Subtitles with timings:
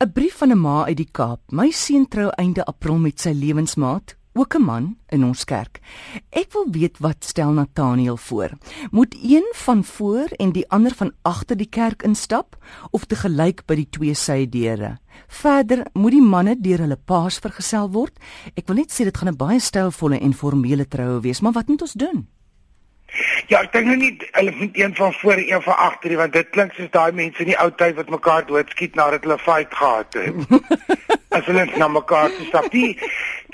[0.00, 1.40] 'n Brief van 'n ma uit die Kaap.
[1.50, 5.80] My seun trou einde April met sy lewensmaat, ook 'n man in ons kerk.
[6.30, 8.50] Ek wil weet wat stel Nathaniel voor?
[8.90, 12.56] Moet een van voor en die ander van agter die kerk instap
[12.90, 14.98] of te gelyk by die twee sy deure?
[15.26, 18.18] Verder moet die manne deur hulle paas vergesel word.
[18.54, 21.68] Ek wil net sê dit gaan 'n baie stylvolle en formele troue wees, maar wat
[21.68, 22.28] moet ons doen?
[23.48, 26.18] Ja, ek dink nou nie hulle moet een van voor en een van agter nie
[26.20, 29.38] want dit klink soos daai mense in die ou tyd wat mekaar doodskiet nadat hulle
[29.40, 30.52] fight gehad het.
[31.38, 32.68] As hulle na mekaar te stap.
[32.74, 32.98] Die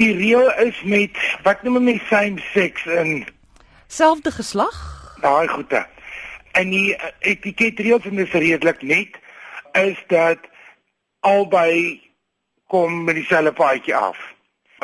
[0.03, 3.23] die reël is met wat noem mense same sex in
[3.87, 4.75] selfde geslag?
[5.23, 5.85] Daai goeie.
[6.59, 9.23] En die uh, etiketreëls en dis redelik net
[9.79, 10.51] is dat
[11.23, 12.03] albei
[12.67, 14.34] kom met dieselfde paadjie af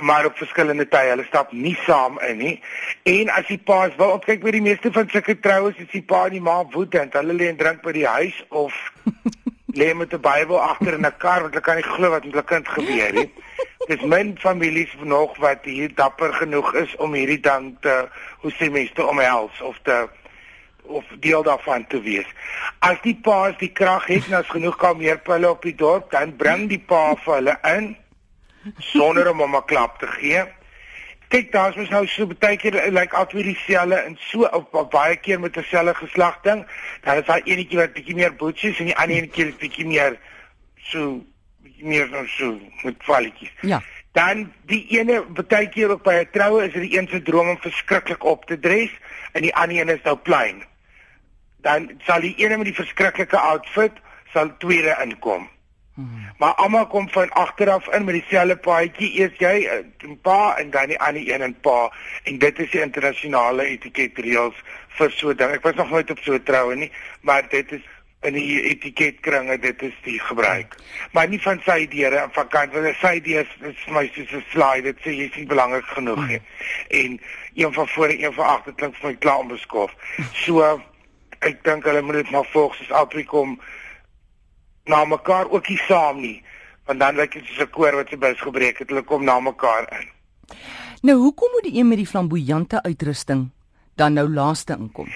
[0.01, 1.13] maar op verskillende tye.
[1.13, 2.55] Hulle stap nie saam in nie.
[3.03, 6.25] En as die paas wil, kyk by die meeste van sulke troues is die pa
[6.29, 7.17] en die ma woedend.
[7.19, 8.77] Hulle lê en drink by die huis of
[9.81, 12.33] lê met 'n Bybel agter in 'n kar want hulle kan nie glo wat met
[12.33, 13.31] hulle kind gebeur nie.
[13.91, 18.09] Dis min families nog wat hier dapper genoeg is om hierdie dan te
[18.41, 20.09] hoe sê mense te omhels of te
[20.83, 22.27] of deel daarvan te wees.
[22.79, 26.69] As die paas die krag het en as genoeg kalmeerpille op die dorp, dan bring
[26.69, 27.97] die pa vir hulle in
[28.79, 30.45] sonder om hom 'n klap te gee.
[31.29, 34.91] Kyk, daar's mos nou so baie keer lyk like, altyd dieselfde en so op, op
[34.91, 36.67] baie keer met dieselfde geslag ding.
[37.01, 40.19] Daar is daai enetjie wat bietjie meer boetjies en die ander enetjie is bietjie meer
[40.77, 41.25] so
[41.63, 43.53] bietjie meer so, so met valletjies.
[43.61, 43.83] Ja.
[44.13, 47.49] Dan die ene baie keer op by 'n troue is dit die een se droom
[47.49, 48.91] om verskriklik op te dres
[49.33, 50.65] en die ander een is nou klein.
[51.63, 53.93] Dan sal die ene met die verskriklike outfit
[54.33, 55.49] sal tweede inkom.
[56.39, 59.13] Maar almal kom van agteraf in met dieselfde paadjie.
[59.19, 59.69] Eers jy
[60.05, 61.93] 'n pa en dan die ander een en pa
[62.25, 64.55] en dit is die internasionale etiketreëls
[64.89, 65.51] vir so ding.
[65.51, 67.83] Ek was nog nooit op so 'n troue nie, maar dit is
[68.21, 70.77] in die etiketkringe dit is die gebruik.
[71.13, 74.45] Maar nie van sy deure en van kant want sy deure is my soos 'n
[74.53, 74.83] slide.
[74.83, 76.41] Dit sê jy's nie belangrik genoeg nie.
[76.89, 77.21] En
[77.55, 79.93] een van voor en een van agter klink vir my klaar onbeskof.
[80.45, 80.83] So
[81.41, 83.61] ek dink hulle moet dit maar volg soos Afrikom
[84.91, 86.39] na mekaar ook nie saam nie.
[86.87, 88.89] Want dan lyk dit soos 'n koor wat se bus gebreek het.
[88.89, 90.09] Hulle kom na mekaar in.
[91.03, 93.51] Nou hoekom moet die een met die flamboyante uitrusting
[93.95, 95.09] dan nou laaste inkom?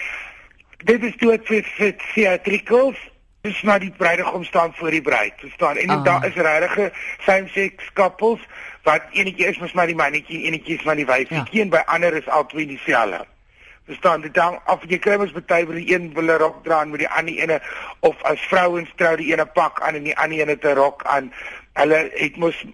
[0.85, 2.97] Dit is toe vir vir theatricals.
[3.41, 5.35] Dis maar die bruidegom staan voor die bruid.
[5.55, 6.05] Staan en ah.
[6.05, 8.41] daar is regtig same sex couples
[8.83, 11.37] wat enetjie is mos maar die mannetjie enetjie is maar die wyfie.
[11.51, 11.61] Ja.
[11.63, 13.34] en by ander is albei dieselfde
[13.87, 16.83] verstaan dit dan af jy kry mos baie wil die een wil 'n rok dra
[16.83, 17.61] en met die ander ene
[18.01, 21.33] of as vrouens trou die ene pak aan en die ander ene 'n rok aan.
[21.73, 22.65] Hulle het mos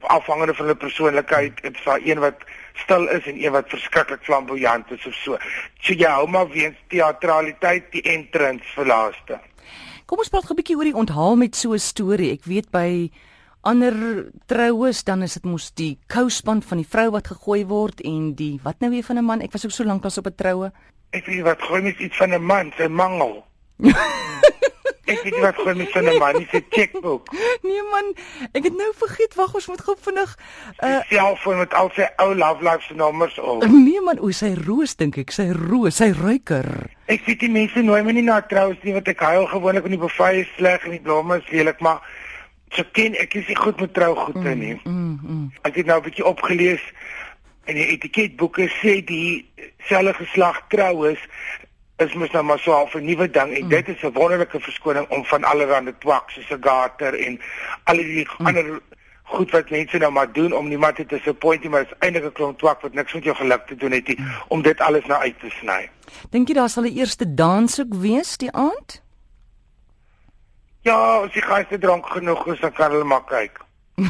[0.00, 2.38] afhangende van hulle persoonlikheid is daar een wat
[2.74, 5.38] stil is en een wat verskriklik flamboyant is of so.
[5.80, 9.40] So jy hou maar weens teatraliteit die entrance vir laaste
[10.12, 12.32] kom ons praat 'n bietjie oor die onthaal met so 'n storie.
[12.32, 13.10] Ek weet by
[13.62, 13.94] ander
[14.50, 18.56] troues dan is dit mos die kousband van die vrou wat gegooi word en die
[18.64, 19.40] wat nou weer van 'n man?
[19.40, 20.72] Ek was ook so lank pas op 'n troue.
[21.10, 23.44] Ek weet wat gooi mens iets van 'n man sy mangel.
[25.12, 27.28] Ek weet wat gooi mens van 'n man sy checkbook.
[27.68, 28.14] Nee man
[28.52, 30.38] ek het nou vergeet wag ons moet gou vinnig
[30.82, 34.54] uh, selfoon met al sy ou love life se nommers op nee man o sy
[34.54, 36.90] roos dink ek sy roos sy ruiker.
[37.06, 39.96] Ek weet die mense nooi my nie na troues nie want ek huil gewoonlik in
[39.96, 42.02] die buffet is sleg en die blomme is lelik maar
[42.72, 44.80] so ken ek is nie goed met trougoede nie.
[44.84, 45.50] Mm, mm, mm.
[45.62, 46.82] Ek het nou 'n bietjie opgelees
[47.64, 49.44] en die etiketboeke sê die
[49.88, 51.20] selfe geslag troues
[52.02, 53.68] is mos nou maar so 'n nuwe ding en mm.
[53.68, 57.40] dit is 'n wonderlike verskoning om van allerlei twak soos 'n gater en
[57.84, 58.46] al die mm.
[58.46, 58.80] ander
[59.22, 62.32] goed wat mense nou maar doen om niemand te disappoint nie, maar is eintlik 'n
[62.32, 64.32] klomp twak wat niks met jou geluk te doen het nie mm.
[64.48, 65.90] om dit alles nou uit te sny.
[66.30, 69.01] Dink jy daar sal 'n eerste dans ook wees die aand?
[70.82, 73.60] Ja, as die gaste dronk genoeg is, dan kan hulle maar kyk.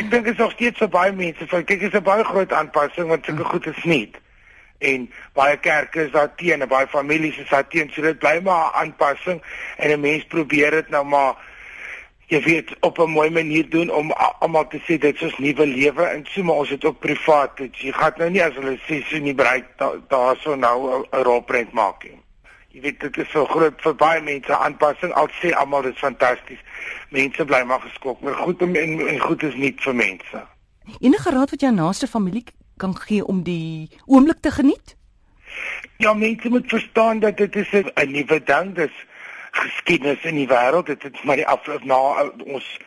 [0.00, 2.52] ek dink dit is nog steeds vir baie mense, vir kyk is 'n baie groot
[2.56, 4.08] aanpassing want sulke goed is nie.
[4.78, 5.04] En
[5.36, 8.76] baie kerke is daar teen, baie families is daar teen, so dit bly maar 'n
[8.84, 9.42] aanpassing
[9.76, 11.36] en 'n mens probeer dit nou maar
[12.32, 16.04] jy weet op 'n mooi manier doen om almal te sê dit is nuwe lewe
[16.04, 17.52] en so maar ons het ook privaat.
[17.58, 19.66] Jy gaan nou nie as hulle sê so nie bereik
[20.08, 22.20] daarso nou 'n rolprent maak nie
[22.70, 25.12] jy weet dit is so groot vir baie mense aanpassing.
[25.18, 26.62] Al sê almal dit is fantasties.
[27.10, 30.42] Mense bly maar geskok maar goed om en, en goed is nie vir mense.
[31.00, 32.44] Enige raad wat jou naaste familie
[32.80, 34.96] kan gee om die oomblik te geniet?
[35.98, 38.74] Ja mense moet verstaan dat dit is 'n nuwe ding.
[38.74, 38.94] Dis
[39.50, 42.78] geskiedenis in die wêreld dit is maar die afloop na ons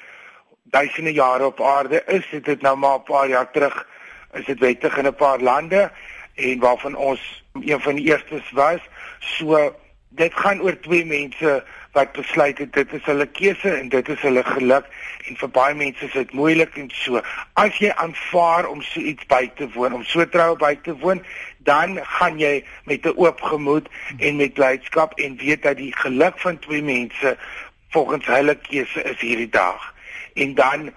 [0.63, 2.29] duisende jare op aarde is.
[2.31, 3.87] Dit het nou maar 'n paar jaar terug
[4.33, 5.91] is dit wettig in 'n paar lande
[6.35, 7.21] en waarvan ons
[7.61, 8.81] een van die eerstes was
[9.37, 9.75] So
[10.13, 14.21] dit gaan oor twee mense wat besluit het dit is hulle keuse en dit is
[14.21, 14.85] hulle geluk
[15.29, 17.21] en vir baie mense is dit moeilik en so.
[17.57, 21.23] As jy aanvaar om so iets by te woon, om so troue by te woon,
[21.65, 26.37] dan gaan jy met 'n oop gemoed en met blydskap en weet dat die geluk
[26.39, 27.37] van twee mense
[27.89, 29.93] volgens hulle keuse is hierdie dag.
[30.33, 30.93] En dan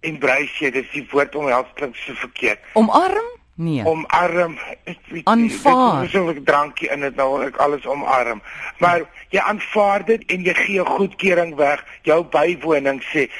[0.00, 2.58] embrace jy, dis die woord om help klink so verkeerd.
[2.72, 3.37] Omarm?
[3.58, 3.84] Nee.
[3.84, 4.58] Omarm.
[4.84, 6.02] Ek weet aanvaar.
[6.02, 8.42] Dis so 'n drankie in dit nou ek alles omarm.
[8.78, 11.84] Maar jy aanvaar dit en jy gee goedkeuring weg.
[12.02, 13.30] Jou bywoning sê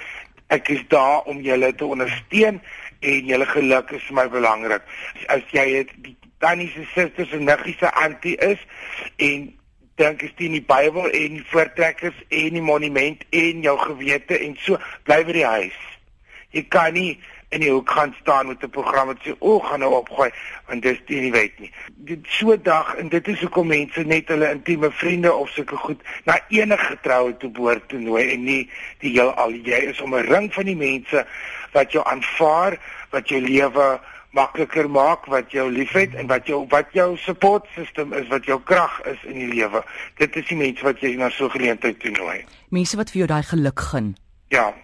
[0.46, 2.60] ek is daar om julle te ondersteun
[3.00, 4.82] en julle geluk is vir my belangrik.
[5.26, 8.58] As jy het die tannie se susters en niggies se antie is
[9.16, 9.54] en
[9.94, 14.38] dink is dit in die Bybel en die voortrekkers en die monument en jou gewete
[14.38, 15.78] en so bly by die huis.
[16.50, 19.80] Jy kan nie in die hoek gaan staan met 'n program wat sê o, gaan
[19.80, 20.30] nou opgooi
[20.66, 21.72] want dis nie die wet nie.
[21.96, 26.02] Dit so dag en dit is hoekom mense net hulle intieme vriende of sulke goed
[26.24, 30.14] na enige troue toe behoort te nooi en nie die heel al jy is om
[30.14, 31.26] 'n ring van die mense
[31.72, 32.78] wat jou aanvaar,
[33.10, 38.12] wat jou lewe makliker maak, wat jou liefhet en wat jou wat jou support system
[38.12, 39.82] is, wat jou krag is in die lewe.
[40.16, 42.44] Dit is die mense wat jy na so 'n geleentheid toe nooi.
[42.68, 44.16] Mense wat vir jou daai geluk gun.
[44.48, 44.74] Ja.